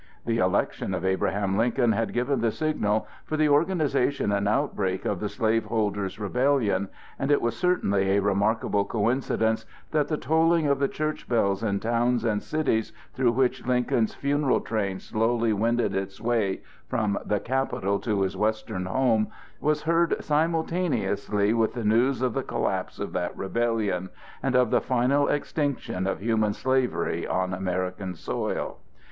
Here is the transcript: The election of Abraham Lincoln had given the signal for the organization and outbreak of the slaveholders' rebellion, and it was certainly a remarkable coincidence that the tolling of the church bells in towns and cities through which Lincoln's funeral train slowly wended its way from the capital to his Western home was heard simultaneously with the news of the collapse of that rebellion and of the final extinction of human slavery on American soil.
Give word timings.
The 0.25 0.39
election 0.39 0.95
of 0.95 1.05
Abraham 1.05 1.59
Lincoln 1.59 1.91
had 1.91 2.11
given 2.11 2.41
the 2.41 2.49
signal 2.49 3.07
for 3.23 3.37
the 3.37 3.49
organization 3.49 4.31
and 4.31 4.47
outbreak 4.47 5.05
of 5.05 5.19
the 5.19 5.29
slaveholders' 5.29 6.19
rebellion, 6.19 6.89
and 7.19 7.29
it 7.29 7.39
was 7.39 7.55
certainly 7.55 8.17
a 8.17 8.21
remarkable 8.23 8.83
coincidence 8.83 9.63
that 9.91 10.07
the 10.07 10.17
tolling 10.17 10.65
of 10.65 10.79
the 10.79 10.87
church 10.87 11.29
bells 11.29 11.61
in 11.61 11.79
towns 11.79 12.25
and 12.25 12.41
cities 12.41 12.93
through 13.13 13.33
which 13.33 13.67
Lincoln's 13.67 14.15
funeral 14.15 14.59
train 14.61 14.99
slowly 14.99 15.53
wended 15.53 15.95
its 15.95 16.19
way 16.19 16.61
from 16.89 17.19
the 17.23 17.39
capital 17.39 17.99
to 17.99 18.21
his 18.21 18.35
Western 18.35 18.87
home 18.87 19.27
was 19.59 19.83
heard 19.83 20.15
simultaneously 20.23 21.53
with 21.53 21.75
the 21.75 21.85
news 21.85 22.23
of 22.23 22.33
the 22.33 22.41
collapse 22.41 22.97
of 22.99 23.13
that 23.13 23.37
rebellion 23.37 24.09
and 24.41 24.55
of 24.55 24.71
the 24.71 24.81
final 24.81 25.27
extinction 25.27 26.07
of 26.07 26.21
human 26.21 26.53
slavery 26.53 27.27
on 27.27 27.53
American 27.53 28.15
soil. 28.15 28.79